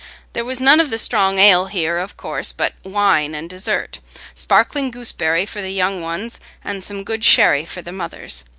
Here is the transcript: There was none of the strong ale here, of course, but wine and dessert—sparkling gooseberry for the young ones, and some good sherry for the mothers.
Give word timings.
There 0.33 0.43
was 0.43 0.59
none 0.59 0.79
of 0.79 0.89
the 0.89 0.97
strong 0.97 1.37
ale 1.37 1.67
here, 1.67 1.99
of 1.99 2.17
course, 2.17 2.51
but 2.51 2.73
wine 2.83 3.35
and 3.35 3.47
dessert—sparkling 3.47 4.89
gooseberry 4.89 5.45
for 5.45 5.61
the 5.61 5.69
young 5.69 6.01
ones, 6.01 6.39
and 6.63 6.83
some 6.83 7.03
good 7.03 7.23
sherry 7.23 7.65
for 7.65 7.83
the 7.83 7.91
mothers. 7.91 8.43